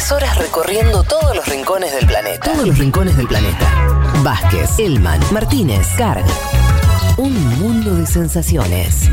[0.00, 2.50] Tres horas recorriendo todos los rincones del planeta.
[2.50, 3.70] Todos los rincones del planeta.
[4.22, 6.24] Vázquez, Elman, Martínez, Carg.
[7.18, 9.10] Un mundo de sensaciones.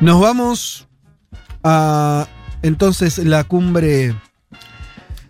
[0.00, 0.88] Nos vamos
[1.62, 2.26] a
[2.62, 4.14] entonces la cumbre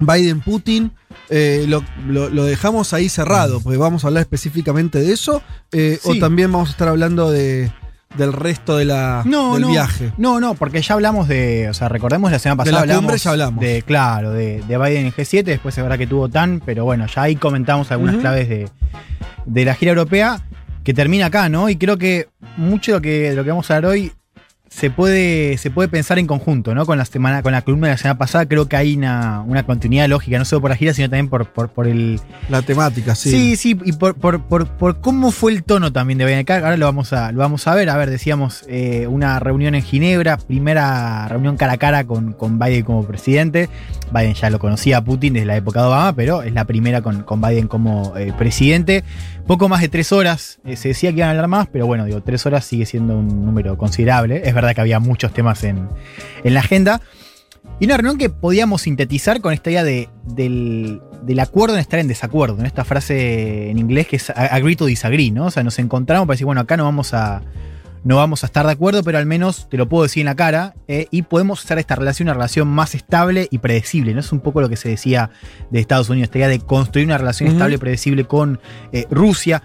[0.00, 0.92] Biden-Putin.
[1.30, 5.43] Eh, lo, lo- lo dejamos ahí cerrado, porque vamos a hablar específicamente de eso.
[5.72, 6.11] eh, Sí.
[6.11, 7.71] O también vamos a estar hablando de,
[8.16, 10.12] del resto de la, No, del no, viaje.
[10.18, 13.22] No, no, porque ya hablamos de, o sea, recordemos la semana De pasada la hablamos
[13.22, 13.61] ya hablamos.
[13.61, 17.07] de, claro, de, de Biden en G7, después es verdad que tuvo TAN, pero bueno,
[17.13, 18.68] ya ahí comentamos algunas claves de,
[19.46, 20.40] de la gira europea
[20.85, 21.68] que termina acá, ¿no?
[21.68, 24.13] Y creo que mucho de lo que, de lo que vamos a hablar hoy
[24.68, 26.84] se puede, se puede pensar en conjunto, ¿no?
[26.86, 29.62] Con la semana, con la columna de la semana pasada, creo que hay una, una
[29.64, 33.14] continuidad lógica, no solo por la gira, sino también por, por, por el, La temática,
[33.14, 33.30] sí.
[33.30, 36.34] Sí, sí, y por, por- por- por cómo fue el tono también de.
[36.36, 37.88] Acá Ahora lo vamos a, lo vamos a ver.
[37.88, 42.58] A ver, decíamos eh, una reunión en Ginebra, primera reunión cara a cara con, con
[42.58, 43.70] Biden como presidente.
[44.12, 47.02] Biden ya lo conocía a Putin desde la época de Obama, pero es la primera
[47.02, 49.04] con, con Biden como eh, presidente.
[49.46, 50.58] Poco más de tres horas.
[50.64, 53.18] eh, se decía que iban a hablar más, pero bueno, digo, tres horas sigue siendo
[53.18, 54.42] un número considerable.
[54.44, 55.88] Es verdad que había muchos temas en,
[56.44, 57.00] en la agenda.
[57.80, 61.98] Y una reunión que podíamos sintetizar con esta idea de, del, del acuerdo en estar
[61.98, 65.46] en desacuerdo, en esta frase en inglés que es agree to disagree, ¿no?
[65.46, 67.42] O sea, nos encontramos para decir, bueno, acá no vamos a,
[68.06, 70.36] no vamos a estar de acuerdo, pero al menos te lo puedo decir en la
[70.36, 74.20] cara eh, y podemos hacer esta relación una relación más estable y predecible, ¿no?
[74.20, 75.30] Es un poco lo que se decía
[75.70, 78.60] de Estados Unidos, esta idea de construir una relación estable y predecible con
[78.92, 79.64] eh, Rusia.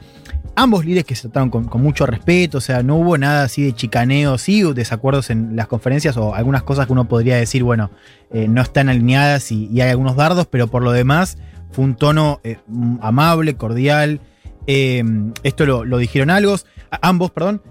[0.56, 3.62] Ambos líderes que se trataron con, con mucho respeto, o sea, no hubo nada así
[3.62, 7.62] de chicaneo, sí, o desacuerdos en las conferencias o algunas cosas que uno podría decir,
[7.62, 7.92] bueno,
[8.34, 11.38] eh, no están alineadas y, y hay algunos dardos, pero por lo demás
[11.72, 12.42] fue un tono
[13.02, 14.20] amable, cordial.
[14.66, 16.56] Esto lo, lo dijeron algo,
[17.02, 17.62] ambos, perdón.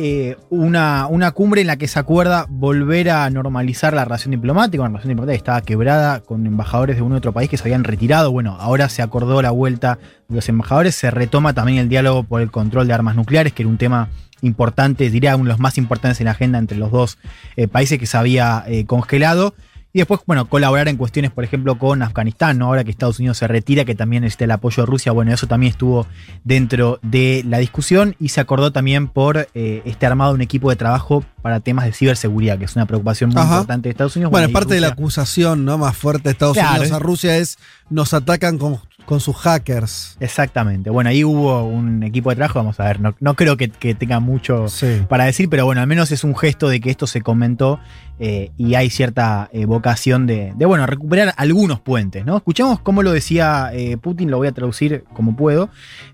[0.00, 4.80] Eh, una, una cumbre en la que se acuerda volver a normalizar la relación diplomática,
[4.80, 7.82] una relación diplomática que estaba quebrada con embajadores de un otro país que se habían
[7.82, 8.30] retirado.
[8.30, 9.98] Bueno, ahora se acordó la vuelta
[10.28, 13.64] de los embajadores, se retoma también el diálogo por el control de armas nucleares, que
[13.64, 14.08] era un tema
[14.40, 17.18] importante, diría uno de los más importantes en la agenda entre los dos
[17.56, 19.56] eh, países que se había eh, congelado.
[19.92, 22.66] Y después, bueno, colaborar en cuestiones, por ejemplo, con Afganistán, ¿no?
[22.66, 25.46] Ahora que Estados Unidos se retira, que también necesita el apoyo de Rusia, bueno, eso
[25.46, 26.06] también estuvo
[26.44, 30.76] dentro de la discusión y se acordó también por eh, este armado un equipo de
[30.76, 33.54] trabajo para temas de ciberseguridad, que es una preocupación muy Ajá.
[33.54, 34.30] importante de Estados Unidos.
[34.30, 35.78] Bueno, parte de la acusación ¿no?
[35.78, 40.18] más fuerte de Estados Claro, Unidos a Rusia es nos atacan con, con sus hackers.
[40.20, 40.90] Exactamente.
[40.90, 44.20] Bueno, ahí hubo un equipo de trabajo, vamos a ver, no, no creo que, tenga
[44.20, 44.66] mucho
[45.08, 47.80] para decir, pero bueno, al menos es un gesto de que esto se comentó
[48.20, 52.36] eh, y hay cierta eh, vocación de, de, bueno, recuperar algunos puentes, ¿no?
[52.36, 55.70] Escuchemos cómo lo decía eh, Putin, lo voy a traducir como puedo.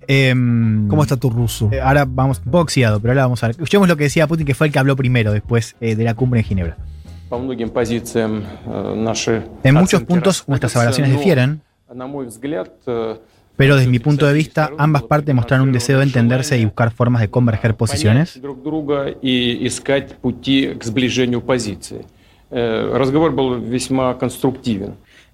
[0.06, 1.71] Em, ¿Cómo está tu ruso?
[1.83, 3.56] ahora vamos, un poco oxidado, pero ahora vamos a ver.
[3.56, 6.38] Escuchemos lo que decía Putin, que fue el que habló primero después de la cumbre
[6.38, 6.77] en Ginebra.
[9.65, 11.60] En muchos puntos nuestras evaluaciones difieren.
[13.56, 16.91] Pero desde mi punto de vista, ambas partes mostraron un deseo de entenderse y buscar
[16.91, 18.41] formas de converger posiciones.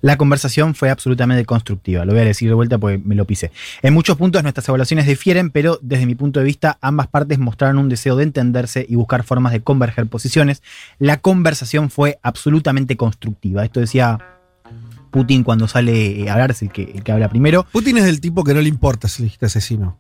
[0.02, 3.50] La conversación fue absolutamente constructiva, lo voy a decir de vuelta porque me lo pisé.
[3.82, 7.76] En muchos puntos nuestras evaluaciones difieren, pero desde mi punto de vista ambas partes mostraron
[7.76, 10.62] un deseo de entenderse y buscar formas de converger posiciones.
[10.98, 14.39] La conversación fue absolutamente constructiva, esto decía
[15.10, 17.66] Putin cuando sale a hablar, es el que, el que habla primero.
[17.72, 19.98] Putin es el tipo que no le importa si dijiste asesino.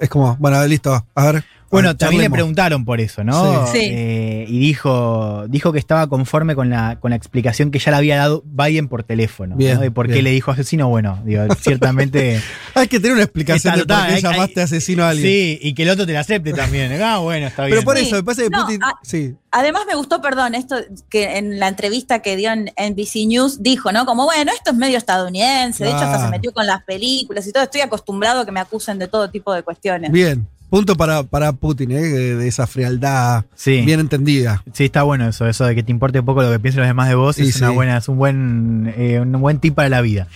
[0.00, 1.44] Es como, bueno, listo, a ver.
[1.70, 3.66] Bueno, también le preguntaron por eso, ¿no?
[3.68, 3.78] Sí.
[3.80, 3.88] Sí.
[3.92, 7.96] Eh, y dijo, dijo que estaba conforme con la, con la explicación que ya le
[7.98, 9.54] había dado Biden por teléfono.
[9.56, 9.80] Bien, ¿no?
[9.82, 10.88] De por qué le dijo asesino.
[10.88, 12.40] Bueno, digo, ciertamente.
[12.74, 15.10] Hay que tener una explicación Está de por total, qué hay- llamaste hay- asesino a
[15.10, 15.26] alguien.
[15.28, 17.00] Sí, y que el otro te la acepte también.
[17.02, 17.76] Ah, bueno, está bien.
[17.76, 18.04] Pero por Sí.
[18.06, 18.80] eso, me parece que No, Putin.
[18.82, 19.34] ah, sí.
[19.52, 20.76] Además me gustó, perdón, esto
[21.08, 24.06] que en la entrevista que dio en NBC News dijo, ¿no?
[24.06, 27.52] Como, bueno, esto es medio estadounidense, de hecho hasta se metió con las películas y
[27.52, 30.10] todo, estoy acostumbrado a que me acusen de todo tipo de cuestiones.
[30.12, 30.46] Bien.
[30.70, 32.00] Punto para, para Putin, ¿eh?
[32.00, 33.82] de, de esa frialdad Sí.
[33.82, 34.62] bien entendida.
[34.72, 37.08] Sí, está bueno eso, eso de que te importe poco lo que piensen los demás
[37.08, 37.38] de vos.
[37.38, 37.74] Y es, una sí.
[37.74, 40.28] buena, es un buen, eh, un buen tip para la vida.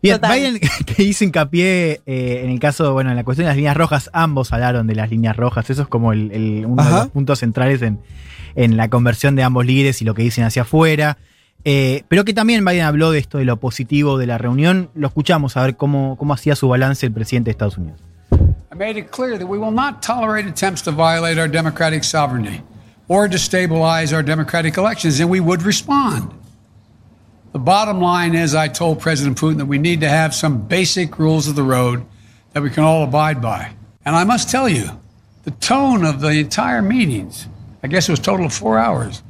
[0.00, 0.38] Bien, Total.
[0.38, 3.76] Biden que hizo hincapié eh, en el caso, bueno, en la cuestión de las líneas
[3.76, 5.68] rojas, ambos hablaron de las líneas rojas.
[5.68, 7.98] Eso es como el, el- uno de los puntos centrales en,
[8.54, 11.18] en la conversión de ambos líderes y lo que dicen hacia afuera.
[11.64, 14.90] Eh, pero que también Biden habló de esto, de lo positivo de la reunión.
[14.94, 18.00] Lo escuchamos a ver cómo, cómo hacía su balance el presidente de Estados Unidos.
[18.72, 22.62] I made it clear that we will not tolerate attempts to violate our democratic sovereignty
[23.06, 26.32] or destabilize our democratic elections, and we would respond.
[27.52, 31.18] The bottom line is, I told President Putin that we need to have some basic
[31.18, 32.06] rules of the road
[32.54, 33.74] that we can all abide by.
[34.06, 34.88] And I must tell you,
[35.44, 37.48] the tone of the entire meetings,
[37.82, 39.22] I guess it was total of four hours,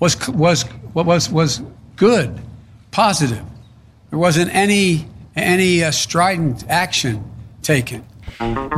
[0.00, 0.64] was was
[0.94, 1.60] was was
[1.96, 2.40] good,
[2.92, 3.44] positive.
[4.08, 8.02] There wasn't any any uh, strident action taken.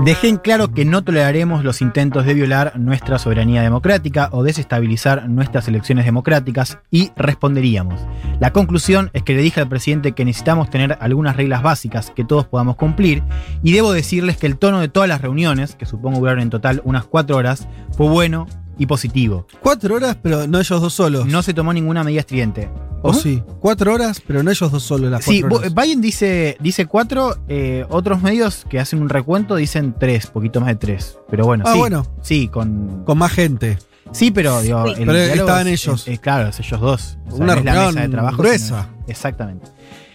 [0.05, 5.66] Dejen claro que no toleraremos los intentos de violar nuestra soberanía democrática o desestabilizar nuestras
[5.69, 8.00] elecciones democráticas y responderíamos.
[8.40, 12.25] La conclusión es que le dije al presidente que necesitamos tener algunas reglas básicas que
[12.25, 13.22] todos podamos cumplir
[13.62, 16.81] y debo decirles que el tono de todas las reuniones, que supongo duraron en total
[16.84, 18.46] unas cuatro horas, fue bueno
[18.78, 19.46] y positivo.
[19.60, 21.26] Cuatro horas, pero no ellos dos solos.
[21.26, 22.70] No se tomó ninguna medida estridente.
[23.02, 23.42] ¿O sí?
[23.60, 25.75] Cuatro horas, pero no ellos dos solos las Sí, cuatro horas.
[25.75, 30.69] Biden dice, dice cuatro, eh, otros medios que hacen un recuento dicen tres, poquito más
[30.70, 31.19] de tres.
[31.30, 31.78] Pero bueno, Ah, sí.
[31.78, 32.06] bueno.
[32.22, 33.78] Sí, con, Con más gente.
[34.10, 35.02] Sí, pero digo, Sí.
[35.02, 36.02] el Pero estaban es- ellos.
[36.08, 37.19] es- es claro, es ellos dos.
[37.28, 38.36] O sea, Una no es la reunión mesa de trabajo.
[38.38, 38.88] gruesa.
[38.90, 39.70] sino- exactamente.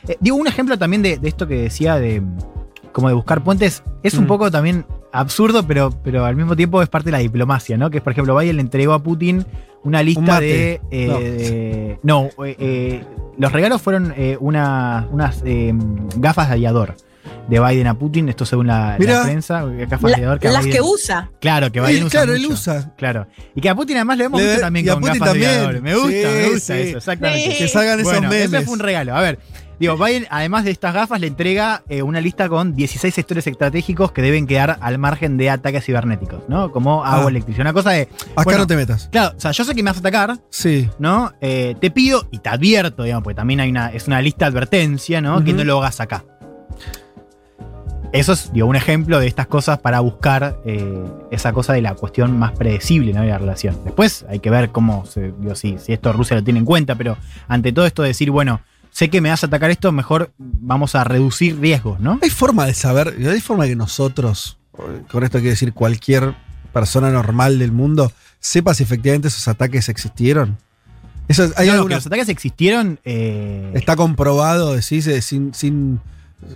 [0.07, 2.21] Eh, digo, un ejemplo también de, de esto que decía de
[2.92, 4.27] como de buscar puentes, es un Mm.
[4.27, 7.89] poco también absurdo, pero, pero al mismo tiempo es parte de la diplomacia, ¿no?
[7.89, 9.45] Que es, por ejemplo, Biden le entregó a Putin
[9.83, 10.81] una lista de.
[10.92, 11.19] eh, No.
[11.19, 13.04] de- no, eh, eh,
[13.38, 15.74] los regalos fueron eh, una- unas eh,
[16.18, 16.95] gafas de aviador
[17.48, 19.24] de Biden a Putin, esto según la, la Mirá.
[19.24, 21.30] prensa, gafas de La- aviador que las Biden- que usa.
[21.42, 22.92] Claro, que Biden usa claro, él usa.
[22.98, 23.27] Claro.
[23.54, 25.33] Y que a Putin además le hemos Le- visto también y a con Putin gafas
[25.33, 25.59] de también.
[25.66, 25.81] aviador.
[25.81, 26.81] Me gusta, Sí, me gusta sí.
[26.81, 27.57] eso, exactamente.
[27.57, 28.54] Que salgan esos Bueno, memes.
[28.54, 29.16] ese fue un regalo.
[29.16, 29.39] A ver,
[29.80, 34.12] digo, Biden, además de estas gafas, le entrega eh, una lista con 16 sectores estratégicos
[34.12, 36.72] que deben quedar al margen de ataques cibernéticos, ¿no?
[36.72, 37.30] Como agua, Ah.
[37.30, 37.62] electricidad.
[37.66, 38.02] Una cosa de.
[38.04, 39.10] Acá bueno, no te metas.
[39.12, 40.90] Claro, o sea, yo sé que me vas a atacar, Sí.
[41.00, 41.31] ¿no?
[41.42, 44.50] Eh, te pido y te advierto, digamos, porque también hay una, es una lista de
[44.52, 45.44] advertencia, ¿no?
[45.44, 46.24] Que no lo hagas acá.
[48.12, 51.96] Eso es digo, un ejemplo de estas cosas para buscar eh, esa cosa de la
[51.96, 53.22] cuestión más predecible ¿no?
[53.22, 53.76] de la relación.
[53.84, 56.94] Después hay que ver cómo, se, digo, si, si esto Rusia lo tiene en cuenta,
[56.94, 57.18] pero
[57.48, 58.62] ante todo esto de decir, bueno,
[58.94, 62.19] sé que me vas a atacar esto, mejor vamos a reducir riesgos, ¿no?
[62.22, 64.57] Hay forma de saber, hay forma de que nosotros,
[65.10, 66.36] con esto quiero decir cualquier
[66.72, 70.57] persona normal del mundo, sepa si efectivamente esos ataques existieron.
[71.28, 73.00] Eso, hay No, no, alguna- que los ataques existieron.
[73.04, 76.00] eh, está comprobado, decís, eh, sin, sin.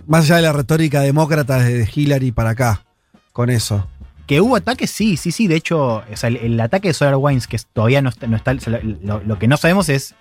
[0.06, 2.84] Más allá de la retórica demócrata desde Hillary para acá,
[3.32, 3.88] con eso.
[4.26, 5.48] Que hubo ataques, sí, sí, sí.
[5.48, 8.36] De hecho, o sea, el, el ataque de Solar Wines, que todavía no está, no
[8.36, 10.14] está- lo que no sabemos es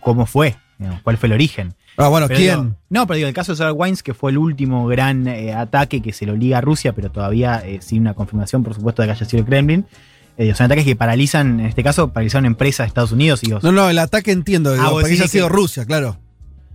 [0.00, 1.74] cómo fue, digamos, cuál fue el origen.
[1.96, 2.60] Ah, bueno, Pero ¿quién?
[2.62, 5.52] digo, no, pero digo, el caso de Solar Wines, que fue el último gran eh,
[5.52, 9.02] ataque que se lo liga a Rusia, pero todavía eh, sin una confirmación, por supuesto,
[9.02, 9.86] de que haya sido el Kremlin.
[10.36, 13.42] eh, son ataques que paralizan, en este caso, paralizaron empresas de Estados Unidos.
[13.42, 16.18] Y, no, no, el ataque entiendo, digo, Ah, vos haya sido que- Rusia, claro.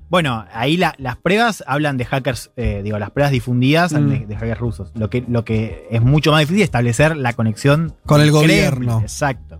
[0.09, 2.51] Bueno, ahí la- las pruebas hablan de hackers,
[2.83, 4.09] digo, las pruebas difundidas Mm.
[4.09, 4.91] de, de hackers rusos.
[4.95, 8.41] Lo que, lo que es mucho más difícil es establecer la conexión Con el Kremlin,
[8.47, 8.99] gobierno.
[9.01, 9.59] Exacto.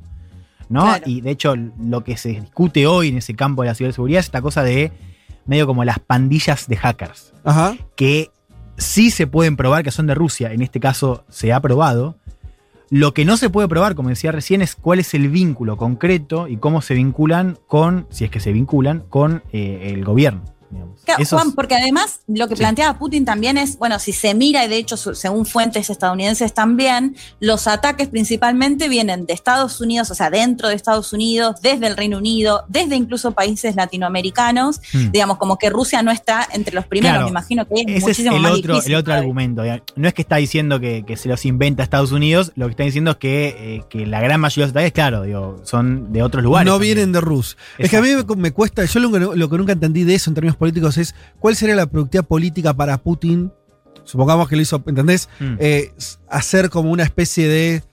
[0.69, 0.83] ¿No?
[0.83, 1.03] Claro.
[1.05, 4.25] Y de hecho, lo que se discute hoy en ese campo de la ciberseguridad es
[4.25, 4.91] esta cosa de
[5.45, 7.33] medio como las pandillas de hackers.
[7.43, 7.75] Ajá.
[7.95, 8.31] Que
[8.77, 10.53] sí se pueden probar que son de Rusia.
[10.53, 12.17] En este caso se ha probado.
[12.89, 16.47] Lo que no se puede probar, como decía recién, es cuál es el vínculo concreto
[16.47, 20.43] y cómo se vinculan con, si es que se vinculan, con eh, el gobierno.
[20.73, 21.01] Digamos.
[21.05, 22.59] Claro, es- Juan, porque además lo que Sí.
[22.61, 26.53] planteaba Putin también es, bueno, si se mira, y de hecho, su- según fuentes estadounidenses
[26.53, 31.87] también, los ataques principalmente vienen de Estados Unidos, o sea, dentro de Estados Unidos, desde
[31.87, 35.11] el Reino Unido, desde incluso países latinoamericanos, Hmm.
[35.11, 37.25] digamos, como que Rusia no está entre los primeros, Claro.
[37.25, 38.93] me imagino que es Ese es muchísimo el más otro, difícil.
[38.93, 39.63] el otro argumento.
[39.95, 42.83] No es que está diciendo que, que se los inventa Estados Unidos, lo que está
[42.83, 46.23] diciendo es que, eh, que la gran mayoría de los ataques, claro, digo, son de
[46.23, 46.65] otros lugares.
[46.65, 46.95] no también.
[46.95, 47.57] vienen de Rusia.
[47.77, 50.15] Es que a mí me, me cuesta, yo lo, que- lo que nunca entendí de
[50.15, 53.51] eso en términos políticos es cuál sería la productividad política para Putin,
[54.03, 55.29] supongamos que lo hizo, ¿entendés?
[55.39, 55.55] Mm.
[55.59, 55.91] Eh,
[56.29, 57.83] hacer como una especie de,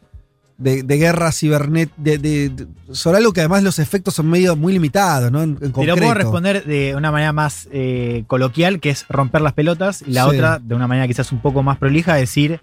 [0.59, 4.57] de, de guerra cibernética, de, de- de- sobre algo que además los efectos son medio
[4.57, 5.43] muy limitados, ¿no?
[5.43, 9.41] En, en Te lo puedo responder de una manera más eh, coloquial, que es romper
[9.41, 10.37] las pelotas, y la Sí.
[10.37, 12.61] otra, de una manera quizás un poco más prolija, decir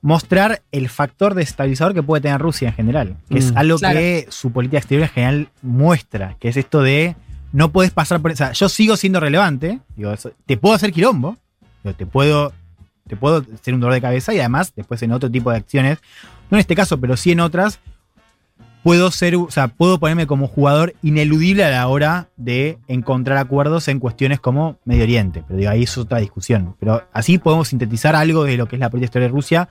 [0.00, 3.56] mostrar el factor desestabilizador que puede tener Rusia en general, que es Mm.
[3.58, 3.98] algo Claro.
[3.98, 7.16] que su política exterior en general muestra, que es esto de
[7.54, 8.32] no puedes pasar por...
[8.32, 10.12] O sea, yo sigo siendo relevante, digo,
[10.44, 11.36] te puedo hacer quilombo,
[11.96, 12.52] te puedo
[13.06, 15.98] te puedo ser un dolor de cabeza y además después en otro tipo de acciones,
[16.50, 17.78] no en este caso, pero sí en otras,
[18.82, 23.88] puedo ser, o sea, puedo ponerme como jugador ineludible a la hora de encontrar acuerdos
[23.88, 25.44] en cuestiones como Medio Oriente.
[25.46, 26.76] Pero digo, ahí es otra discusión.
[26.80, 29.68] Pero así podemos sintetizar algo de lo que es la política exterior de Rusia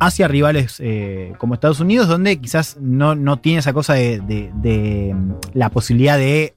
[0.00, 4.50] hacia rivales eh, como Estados Unidos, donde quizás no, no tiene esa cosa de, de-
[4.54, 6.54] de, mm, la posibilidad de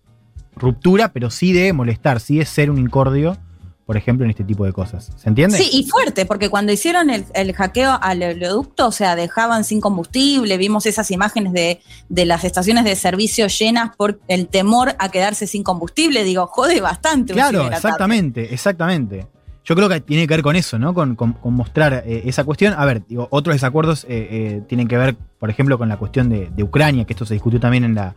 [0.62, 3.38] ruptura, pero sí de molestar, sí de ser un incordio,
[3.86, 5.12] por ejemplo, en este tipo de cosas.
[5.18, 5.58] ¿Se entiende?
[5.58, 9.82] Sí, y fuerte, porque cuando hicieron el, el hackeo al oleoducto, o sea, dejaban sin
[9.82, 15.10] combustible, vimos esas imágenes de, de las estaciones de servicio llenas por el temor a
[15.10, 17.34] quedarse sin combustible, digo, jode bastante.
[17.34, 19.28] Claro, exactamente, exactamente.
[19.66, 20.94] Yo creo que tiene que ver con eso, ¿no?
[20.94, 22.74] Con, con- con mostrar eh, esa cuestión.
[22.78, 26.30] A ver, digo, otros desacuerdos eh, eh, tienen que ver, por ejemplo, con la cuestión
[26.30, 28.16] de, de Ucrania, que esto se discutió también en la,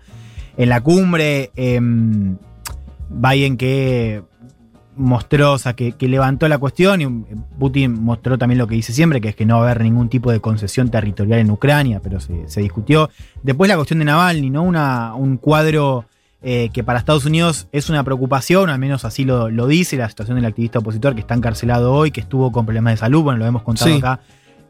[0.56, 1.50] en la cumbre.
[1.56, 2.37] em,
[3.11, 4.23] Biden que
[4.96, 7.25] mostró, o sea, que, que levantó la cuestión y um,
[7.58, 10.08] Putin mostró también lo que dice siempre, que es que no va a haber ningún
[10.08, 13.11] tipo de concesión territorial en Ucrania, pero se, se discutió.
[13.42, 14.62] Después la cuestión de Navalny, ¿no?
[14.62, 16.04] Una, un cuadro
[16.42, 20.08] eh, que para Estados Unidos es una preocupación, al menos así lo, lo dice la
[20.08, 23.38] situación del activista opositor que está encarcelado hoy, que estuvo con problemas de salud, bueno,
[23.40, 23.99] lo hemos contado Sí.
[23.99, 24.20] acá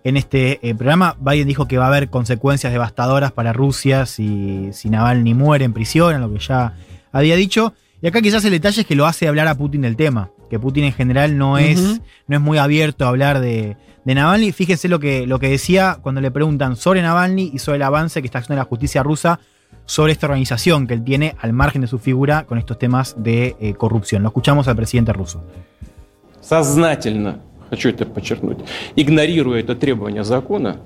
[0.03, 1.15] en este eh, programa.
[1.19, 5.73] Biden dijo que va a haber consecuencias devastadoras para Rusia si, si Navalny muere en
[5.73, 6.73] prisión, a lo que ya
[7.11, 7.73] había dicho.
[8.01, 10.57] Y acá quizás el detalle es que lo hace hablar a Putin del tema, que
[10.57, 12.01] Putin en general no, es, Ujú.
[12.27, 13.75] no es muy abierto a hablar de,
[14.05, 14.51] de Navalny.
[14.53, 18.21] Fíjense lo que, lo que decía cuando le preguntan sobre Navalny y sobre el avance
[18.21, 19.39] que está haciendo la justicia rusa
[19.85, 23.55] sobre esta organización que él tiene al margen de su figura con estos temas de
[23.59, 24.21] eh, corrupción.
[24.23, 25.43] Lo escuchamos al presidente ruso.
[26.41, 27.39] Сознательно,
[27.74, 28.58] Хочу это подчеркнуть,
[28.96, 30.76] игнорируя это требование закона,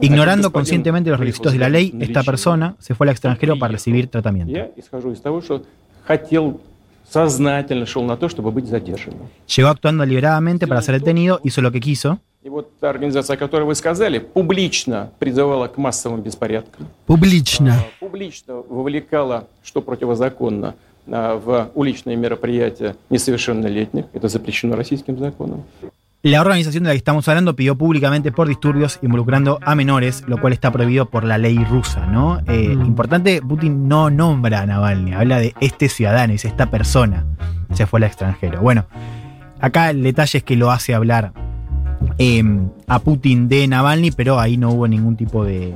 [0.00, 4.06] Ignorando conscientemente los requisitos de la ley, esta persona se fue al extranjero para recibir
[4.06, 4.52] tratamiento.
[9.56, 12.20] Llegó actuando deliberadamente para ser detenido, hizo lo que quiso.
[12.44, 17.72] И вот та организация, о которой вы сказали, публично призывала к массовым беспорядкам, Publichna.
[17.72, 20.76] а, публично вовлекала, что противозаконно,
[21.08, 24.04] а, в уличные мероприятия несовершеннолетних.
[24.12, 25.64] Это запрещено российским законом.
[26.28, 30.38] La organización de la que estamos hablando pidió públicamente por disturbios involucrando a menores, lo
[30.38, 32.40] cual está prohibido por la ley rusa, ¿no?
[32.46, 32.84] Eh, Mm.
[32.84, 37.24] Importante, Putin no nombra a Navalny, habla de este ciudadano, dice esta persona
[37.72, 38.60] se fue al extranjero.
[38.60, 38.84] Bueno,
[39.58, 41.32] acá el detalle es que lo hace hablar
[42.18, 42.44] eh,
[42.86, 45.74] a Putin de Navalny, pero ahí no hubo ningún tipo de,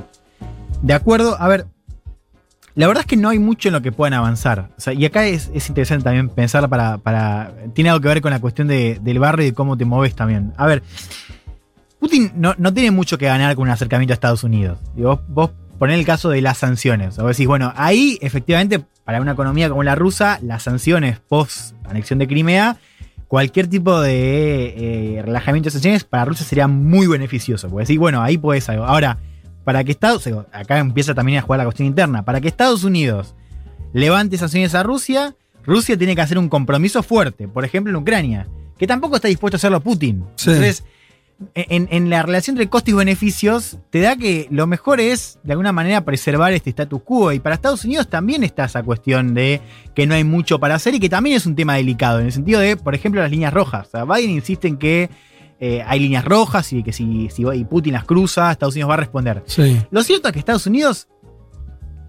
[0.83, 1.35] de acuerdo.
[1.39, 1.65] A ver,
[2.75, 4.69] la verdad es que no hay mucho en lo que puedan avanzar.
[4.97, 7.53] Y acá es, es interesante también pensar para, para.
[7.73, 10.15] Tiene algo que ver con la cuestión de- del barrio y de cómo te moves
[10.15, 10.53] también.
[10.57, 10.81] A ver,
[11.99, 14.79] Putin no, no tiene mucho que ganar con un acercamiento a Estados Unidos.
[14.95, 17.17] Digo, vos, vos ponés el caso de las sanciones.
[17.19, 22.19] O decís, bueno, ahí efectivamente, para una economía como la rusa, las sanciones post anexión
[22.19, 22.77] de Crimea,
[23.27, 27.69] cualquier tipo de eh, relajamiento de sanciones para Rusia sería muy beneficioso.
[27.69, 28.83] Porque decís, bueno, ahí puedes algo.
[28.85, 29.17] Ahora,
[29.63, 33.35] para que Estados acá empieza también a jugar la cuestión interna, para que Estados Unidos
[33.93, 38.47] levante sanciones a Rusia, Rusia tiene que hacer un compromiso fuerte, por ejemplo en Ucrania,
[38.77, 40.25] que tampoco está dispuesto a hacerlo Putin.
[40.35, 40.49] Sí.
[40.49, 40.83] Entonces,
[41.55, 45.53] en, en la relación entre costos y beneficios, te da que lo mejor es, de
[45.53, 47.31] alguna manera, preservar este status quo.
[47.31, 49.61] Y para Estados Unidos también está esa cuestión de
[49.95, 52.31] que no hay mucho para hacer y que también es un tema delicado, en el
[52.31, 53.87] sentido de, por ejemplo, las líneas rojas.
[53.87, 55.09] O sea, Biden insiste en que
[55.65, 58.95] eh, hay líneas rojas y que si, si y Putin las cruza, Estados Unidos va
[58.95, 59.43] a responder.
[59.45, 59.79] Sí.
[59.91, 61.07] Lo cierto es que Estados Unidos,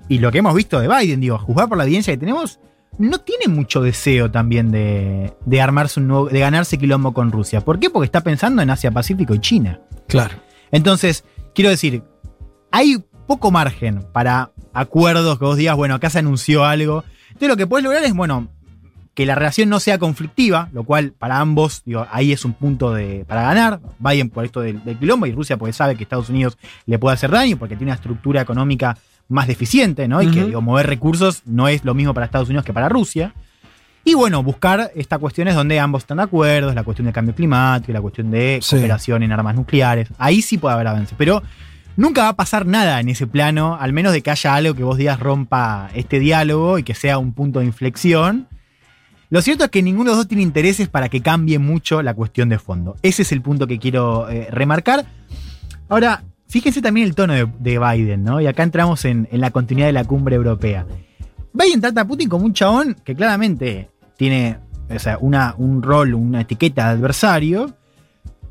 [0.09, 2.59] y lo que hemos visto de Biden, digo, a juzgar por la evidencia que tenemos,
[2.99, 7.61] no tiene mucho deseo también de, de armarse un nuevo, de ganarse quilombo con Rusia.
[7.61, 7.91] ¿Por qué?
[7.91, 9.79] Porque está pensando en Asia Pacífico y China.
[10.09, 10.35] Claro.
[10.73, 11.23] Entonces,
[11.55, 12.03] quiero decir,
[12.73, 17.05] hay poco margen para acuerdos que vos digas, bueno, acá se anunció algo.
[17.29, 18.49] Entonces lo que puedes lograr es, bueno,
[19.15, 22.93] que la relación no sea conflictiva, lo cual para ambos, digo, ahí es un punto
[22.93, 23.81] de, para ganar.
[24.01, 27.15] Biden por esto del, del quilombo y Rusia porque sabe que Estados Unidos le puede
[27.15, 28.97] hacer daño porque tiene una estructura económica
[29.29, 30.21] más deficiente, ¿no?
[30.21, 33.33] Y que digo, mover recursos no es lo mismo para Estados Unidos que para Rusia.
[34.05, 37.91] Y bueno, buscar estas cuestiones donde ambos están de acuerdo, la cuestión del cambio climático,
[37.93, 38.77] la cuestión de Sí.
[38.77, 40.09] cooperación en armas nucleares.
[40.19, 41.15] Ahí sí puede haber avance.
[41.17, 41.43] Pero
[41.97, 44.83] nunca va a pasar nada en ese plano, al menos de que haya algo que
[44.83, 48.47] vos digas rompa este diálogo y que sea un punto de inflexión.
[49.35, 52.15] Lo cierto es que ninguno de los dos tiene intereses para que cambie mucho la
[52.15, 52.95] cuestión de fondo.
[53.03, 55.07] Ese es el punto que quiero eh, remarcar.
[55.89, 58.41] Ahora, fíjense también el tono de, de Biden, ¿no?
[58.41, 60.87] Y acá entramos en, en la continuidad de la cumbre europea.
[61.53, 66.15] Biden trata a Putin como un chabón que claramente tiene o sea, una, un rol,
[66.15, 67.75] una etiqueta de adversario,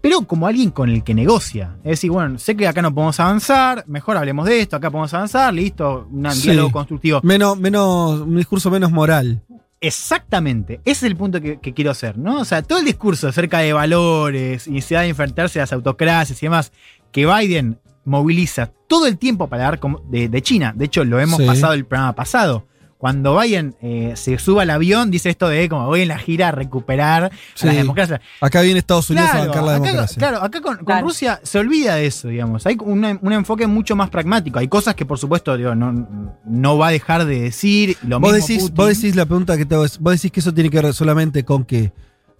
[0.02, 1.78] pero como alguien con el que negocia.
[1.86, 5.14] Es decir, bueno, sé que acá no podemos avanzar, mejor hablemos de esto, acá podemos
[5.14, 6.50] avanzar, listo, un Sí.
[6.50, 7.22] diálogo constructivo.
[7.24, 9.42] Menos, menos, un discurso menos moral.
[9.84, 12.40] Exactamente, ese es el punto que, que quiero hacer, ¿no?
[12.40, 16.42] O sea, todo el discurso acerca de valores, y necesidad de enfrentarse a las autocracias
[16.42, 16.72] y demás,
[17.12, 20.74] que Biden moviliza todo el tiempo para dar de, de China.
[20.76, 21.46] De hecho, lo hemos Sí.
[21.46, 22.68] pasado el programa pasado.
[23.04, 26.48] Cuando Biden eh, se suba al avión, dice esto de como voy en la gira
[26.48, 27.68] a recuperar Sí.
[27.68, 28.22] la democracia.
[28.40, 30.18] Acá viene Estados Unidos a bancar la acá, democracia.
[30.20, 31.06] claro, acá con, con Claro.
[31.08, 32.66] Rusia se olvida de eso, digamos.
[32.66, 34.58] Hay un, un enfoque mucho más pragmático.
[34.58, 36.08] Hay cosas que, por supuesto, digo, no,
[36.46, 37.98] no va a dejar de decir.
[38.08, 38.76] Lo Vos mismo decís, Putin.
[38.76, 40.94] vos decís la pregunta que te hago es, vos decís que eso tiene que ver
[40.94, 41.92] solamente con que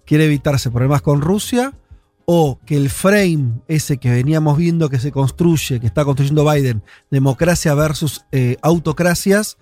[0.06, 1.74] quiere evitarse problemas con Rusia
[2.24, 6.82] o que el frame ese que veníamos viendo que se construye, que está construyendo Biden,
[7.10, 9.58] democracia versus eh, autocracias,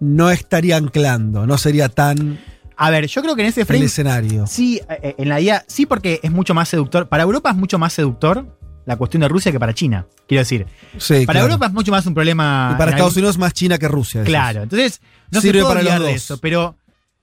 [0.00, 2.38] no estaría anclando, no sería tan
[2.76, 4.46] A ver, yo creo que en ese el frame escenario.
[4.46, 7.08] Sí, eh, en la idea, sí, porque es mucho más seductor.
[7.08, 10.06] Para Europa es mucho más seductor la cuestión de Rusia que para China.
[10.28, 10.66] Quiero decir,
[10.98, 11.46] Sí, para claro.
[11.52, 12.72] Europa es mucho más un problema.
[12.74, 14.20] y para Estados Unidos más China que Rusia.
[14.20, 14.32] decís.
[14.32, 16.76] Claro, entonces no Sirve se puede para los olvidar de eso, pero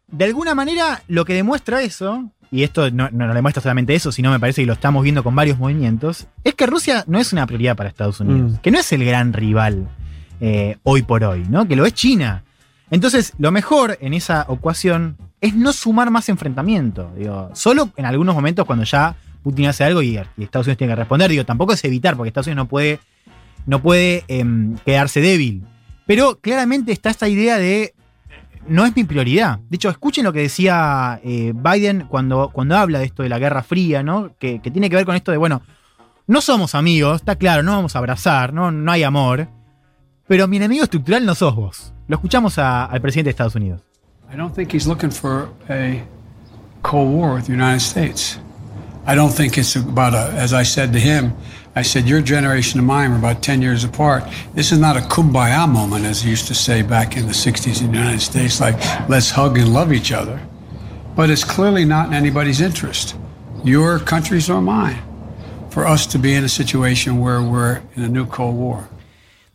[0.07, 4.11] de alguna manera lo que demuestra eso, y esto no, no, no demuestra solamente eso,
[4.11, 7.31] sino me parece que lo estamos viendo con varios movimientos, es que Rusia no es
[7.33, 8.55] una prioridad para Estados Unidos, Mm.
[8.57, 9.87] que no es el gran rival
[10.39, 11.67] eh, hoy por hoy, ¿no?
[11.67, 12.43] Que lo es China.
[12.91, 17.11] Entonces, lo mejor en esa ecuación es no sumar más enfrentamiento.
[17.17, 20.97] Digo, solo en algunos momentos cuando ya Putin hace algo y, Estados Unidos tiene que
[20.97, 21.31] responder.
[21.31, 22.99] Digo, tampoco es evitar, porque Estados Unidos no puede,
[23.65, 25.63] no puede em, quedarse débil.
[26.05, 27.93] Pero claramente está esta idea de
[28.67, 29.59] no es mi prioridad.
[29.69, 33.39] De hecho, escuchen lo que decía eh, Biden cuando, cuando habla de esto de la
[33.39, 34.35] Guerra Fría, ¿no?
[34.37, 35.61] Que, que tiene que ver con esto de, bueno,
[36.27, 39.47] no somos amigos, está claro, no vamos a abrazar, no, no hay amor.
[40.27, 41.93] Pero mi enemigo estructural no sos vos.
[42.11, 43.79] Lo escuchamos al presidente de Estados Unidos.
[44.33, 46.03] I don't think he's looking for a
[46.83, 48.37] Cold War with the United States.
[49.07, 51.31] I don't think it's about a, as I said to him,
[51.73, 54.25] I said, your generation and mine are about 10 years apart.
[54.53, 57.79] This is not a kumbaya moment, as they used to say back in the 60s
[57.79, 58.75] in the United States, like,
[59.07, 60.41] let's hug and love each other.
[61.15, 63.15] But it's clearly not in anybody's interest,
[63.63, 65.01] your country's or mine,
[65.69, 68.89] for us to be in a situation where we're in a new Cold War.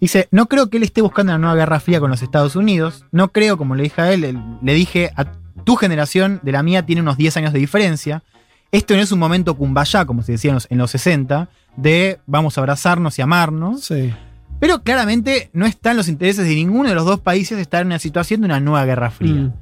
[0.01, 3.07] Dice, no creo que él esté buscando una nueva guerra fría con los Estados Unidos.
[3.13, 5.33] No creo, como le dije a él, le dije, a
[5.65, 8.23] tu generación de la mía tiene unos 10 años de diferencia.
[8.73, 12.21] Esto no es un momento kumbaya, como se decía en los, en los 60, de
[12.27, 13.85] vamos a abrazarnos y amarnos.
[13.85, 14.13] Sí.
[14.61, 17.99] Pero claramente no están los intereses de ninguno de los dos países estar en una
[17.99, 19.35] situación de una nueva guerra fría.
[19.35, 19.55] Mm.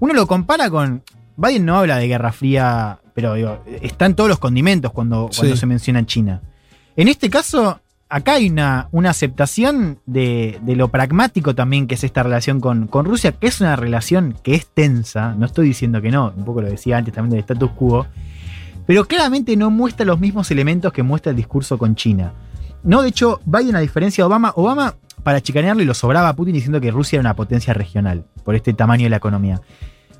[0.00, 1.02] Uno lo compara con.
[1.36, 5.66] Biden no habla de guerra fría, pero digo, están todos los condimentos cuando, cuando se
[5.66, 6.42] menciona China.
[6.96, 12.04] En este caso, acá hay una, una aceptación de, de lo pragmático también que es
[12.04, 15.34] esta relación con, con Rusia, que es una relación que es tensa.
[15.34, 18.06] No estoy diciendo que no, un poco lo decía antes también del status quo.
[18.86, 22.32] Pero claramente no muestra los mismos elementos que muestra el discurso con China.
[22.82, 26.36] No, de hecho, Biden, a diferencia de Obama, Obama, para chicanearlo y lo sobraba a
[26.36, 29.60] Putin diciendo que Rusia era una potencia regional, por este tamaño de la economía.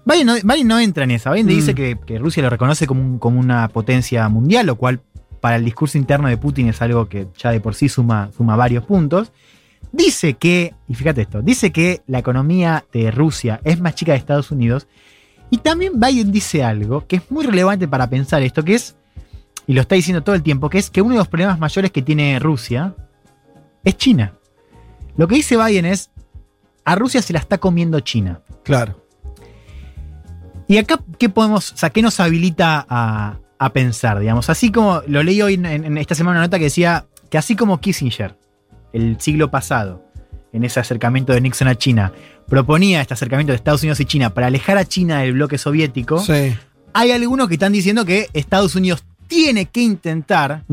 [0.05, 1.31] Biden no, Biden no entra en esa.
[1.33, 1.49] Biden Mm.
[1.49, 5.01] dice que, que Rusia lo reconoce como, un- como una potencia mundial, lo cual
[5.41, 8.57] para el discurso interno de Putin es algo que ya de por sí suma, suma
[8.57, 9.33] varios puntos.
[9.93, 14.19] Dice que, y fíjate esto, dice que la economía de Rusia es más chica de
[14.19, 14.87] Estados Unidos.
[15.51, 18.97] Y también Biden dice algo que es muy relevante para pensar esto, que es,
[19.67, 21.91] y lo está diciendo todo el tiempo, que es que uno de los problemas mayores
[21.91, 22.95] que tiene Rusia
[23.85, 24.35] es China.
[25.17, 26.11] Lo que dice Biden es,
[26.85, 28.41] a Rusia se la está comiendo China.
[28.65, 29.05] Claro.
[30.69, 34.49] Y acá, ¿qué podemos, o sea, qué nos habilita a, a pensar, digamos?
[34.51, 37.57] Así como lo leí hoy en, en esta semana una nota que decía que así
[37.57, 38.37] como Kissinger,
[38.93, 40.05] el siglo pasado,
[40.53, 42.13] en ese acercamiento de Nixon a China,
[42.49, 46.19] proponía este acercamiento de Estados Unidos y China para alejar a China del bloque soviético,
[46.21, 46.57] Sí.
[46.95, 50.65] hay algunos que están diciendo que Estados Unidos tiene que intentar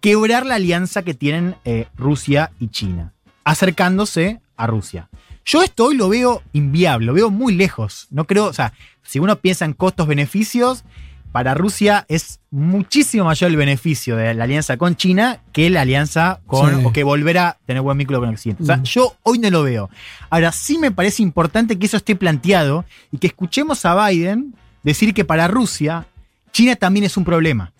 [0.00, 3.12] quebrar la alianza que tienen eh, Rusia y China,
[3.42, 5.08] acercándose a Rusia.
[5.44, 8.06] Yo esto hoy lo veo inviable, lo veo muy lejos.
[8.10, 10.84] No creo, o sea, si uno piensa en costos-beneficios,
[11.32, 16.40] para Rusia es muchísimo mayor el beneficio de la alianza con China que la alianza
[16.46, 16.84] con, Sí.
[16.86, 18.62] o que volver a tener buen vínculo con Occidente.
[18.62, 18.82] O sea, Mm.
[18.84, 19.90] yo hoy no lo veo.
[20.30, 25.12] Ahora, sí me parece importante que eso esté planteado y que escuchemos a Biden decir
[25.12, 26.06] que para Rusia,
[26.52, 27.72] China también es un problema.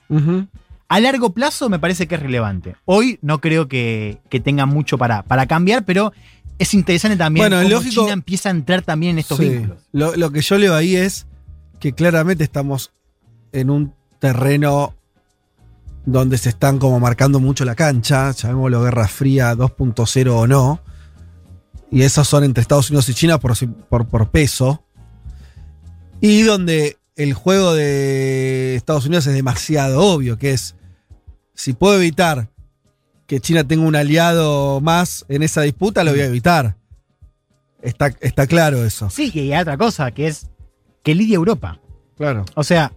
[0.90, 2.76] A largo plazo me parece que es relevante.
[2.86, 6.12] Hoy no creo que, que tenga mucho para, para cambiar, pero
[6.58, 9.48] es interesante también Bueno, cómo lógico- China empieza a entrar también en estos Sí.
[9.48, 9.78] vínculos.
[9.92, 11.26] Lo, lo que yo leo ahí es
[11.78, 12.90] que claramente estamos
[13.52, 14.94] en un terreno
[16.04, 20.80] donde se están como marcando mucho la cancha, llamémoslo Guerra Fría 2.0 o no,
[21.90, 23.54] y esos son entre Estados Unidos y China por,
[23.88, 24.82] por, por peso,
[26.20, 30.76] y donde el juego de Estados Unidos es demasiado obvio, que es,
[31.54, 32.48] si puedo evitar
[33.26, 36.76] que China tenga un aliado más en esa disputa, lo voy a evitar.
[37.82, 39.10] Está, está claro eso.
[39.10, 40.48] Sí, y hay otra cosa, que es
[41.02, 41.80] que lidia Europa.
[42.16, 42.44] Claro.
[42.54, 42.92] O sea,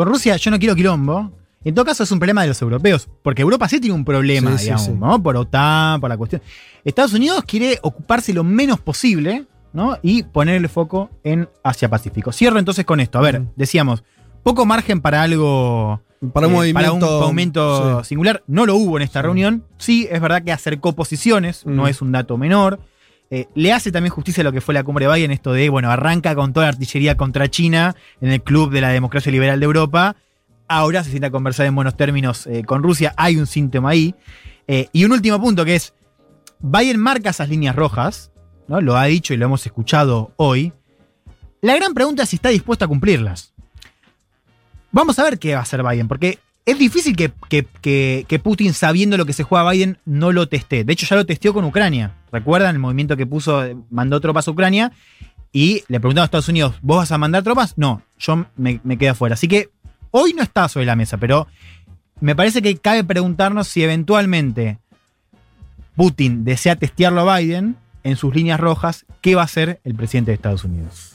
[0.00, 1.30] con Rusia yo no quiero quilombo.
[1.62, 4.52] En todo caso es un problema de los europeos, porque Europa sí tiene un problema,
[4.52, 4.92] Sí, sí, digamos, sí.
[4.98, 5.22] ¿no?
[5.22, 6.40] Por OTAN, por la cuestión.
[6.86, 9.98] Estados Unidos quiere ocuparse lo menos posible, ¿no?
[10.00, 12.32] Y poner el foco en Asia-Pacífico.
[12.32, 13.18] Cierro entonces con esto.
[13.18, 14.02] A ver, decíamos,
[14.42, 16.00] poco margen para algo
[16.32, 17.62] Para un eh, movimiento.
[17.62, 18.42] para un singular.
[18.46, 19.64] No lo hubo en esta reunión.
[19.76, 22.80] Sí, es verdad que acercó posiciones, no es un dato menor.
[23.30, 25.68] Eh, le hace también justicia a lo que fue la cumbre de Biden, esto de,
[25.68, 29.60] bueno, arranca con toda la artillería contra China en el club de la democracia liberal
[29.60, 30.16] de Europa,
[30.66, 34.14] ahora se sienta a conversar en buenos términos eh, con Rusia, hay un síntoma ahí.
[34.66, 35.94] Eh, y un último punto que es,
[36.60, 38.30] Biden marca esas líneas rojas,
[38.68, 38.80] ¿no?
[38.80, 40.72] lo ha dicho y lo hemos escuchado hoy.
[41.60, 43.52] La gran pregunta es si está dispuesto a cumplirlas.
[44.92, 49.26] Vamos a ver qué va a hacer Biden, porque es difícil que, Putin, sabiendo lo
[49.26, 50.84] que se juega Biden, no lo teste.
[50.84, 52.14] De hecho, ya lo testeó con Ucrania.
[52.32, 54.92] ¿Recuerdan el movimiento que puso, eh, mandó tropas a Ucrania?
[55.52, 57.76] Y le preguntaron a Estados Unidos, ¿vos vas a mandar tropas?
[57.76, 59.34] No, yo me, me quedo afuera.
[59.34, 59.70] Así que
[60.10, 61.48] hoy no está sobre la mesa, pero
[62.20, 64.78] me parece que cabe preguntarnos si eventualmente
[65.96, 70.30] Putin desea testearlo a Biden en sus líneas rojas, ¿qué va a hacer el presidente
[70.30, 71.12] de Estados Unidos?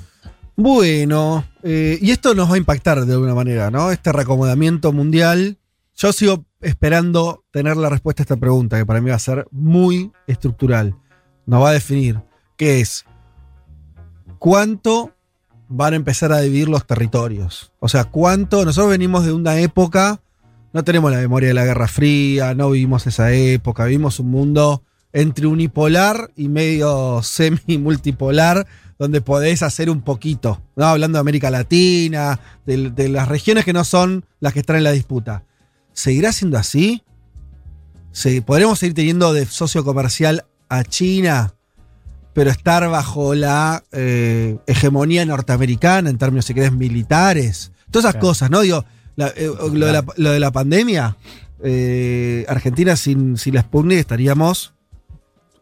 [0.55, 3.91] Bueno, eh, y esto nos va a impactar de alguna manera, ¿no?
[3.91, 5.57] Este reacomodamiento mundial.
[5.95, 9.47] Yo sigo esperando tener la respuesta a esta pregunta, que para mí va a ser
[9.51, 10.95] muy estructural.
[11.45, 12.21] Nos va a definir
[12.57, 13.05] qué es,
[14.39, 15.13] cuánto
[15.67, 17.71] van a empezar a dividir los territorios.
[17.79, 18.65] O sea, cuánto.
[18.65, 20.21] Nosotros venimos de una época,
[20.73, 24.83] no tenemos la memoria de la Guerra Fría, no vivimos esa época, vivimos un mundo
[25.13, 28.67] entre unipolar y medio semi-multipolar,
[28.99, 30.85] donde podés hacer un poquito, ¿no?
[30.85, 34.83] Hablando de América Latina, de, de las regiones que no son las que están en
[34.83, 35.43] la disputa.
[35.93, 37.03] ¿Seguirá siendo así?
[38.11, 41.53] ¿Se- ¿Podremos seguir teniendo de socio comercial a China,
[42.33, 47.71] pero estar bajo la eh, hegemonía norteamericana en términos, si querés, militares?
[47.91, 48.27] Todas esas Claro.
[48.27, 48.61] cosas, ¿no?
[48.61, 48.83] Digo,
[49.15, 51.15] la- eh, lo, de la, lo de la pandemia,
[51.63, 54.73] eh, Argentina sin, sin la Sputnik estaríamos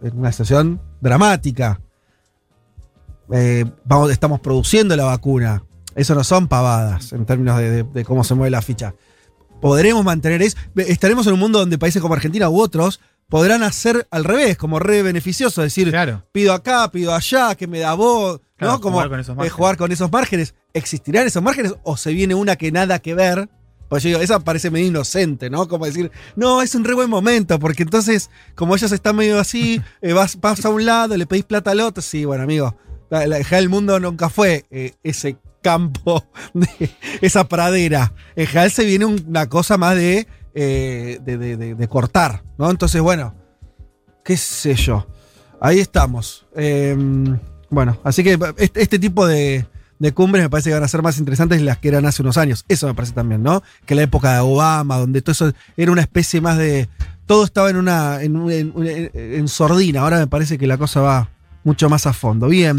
[0.01, 1.79] en una situación dramática.
[3.85, 5.63] Vamos, estamos produciendo la vacuna.
[5.95, 8.95] Eso no son pavadas en términos de, de- de cómo se mueve la ficha.
[9.61, 10.57] Podremos mantener eso.
[10.75, 14.79] Estaremos en un mundo donde países como Argentina u otros podrán hacer al revés, como
[14.79, 16.23] re beneficioso, decir, Claro.
[16.31, 18.81] pido acá, pido allá, que me da vos, Claro, ¿no?
[18.81, 19.53] Como jugar con esos eh, márgenes.
[19.53, 20.53] jugar con esos márgenes.
[20.73, 23.49] ¿Existirán esos márgenes o se viene una que nada que ver?
[23.89, 25.67] Pues yo digo, esa parece medio inocente, ¿no?
[25.67, 29.81] Como decir, no, es un re buen momento, porque entonces, como ellos están medio así,
[30.01, 32.01] eh, vas, vas a un lado, le pedís plata al otro.
[32.01, 32.75] Sí, bueno, amigo,
[33.09, 36.67] la, la- el mundo nunca fue eh, ese campo, de,
[37.21, 38.13] esa pradera.
[38.35, 42.69] En general se viene un- una cosa más de, eh, de, de- de- cortar, ¿no?
[42.69, 43.33] Entonces, bueno,
[44.23, 45.07] qué sé yo.
[45.61, 46.45] Ahí estamos.
[46.55, 46.95] Eh,
[47.69, 49.65] bueno, así que este, este tipo de,
[50.13, 52.65] cumbres me parece que van a ser más interesantes las que eran hace unos años.
[52.67, 53.63] Eso me parece también, ¿no?
[53.85, 56.89] Que la época de Obama, donde todo eso era una especie más de.
[57.25, 58.21] Todo estaba en una.
[58.21, 60.01] en, un- en- en- en sordina.
[60.01, 61.29] Ahora me parece que la cosa va
[61.63, 62.47] mucho más a fondo.
[62.47, 62.75] Bien.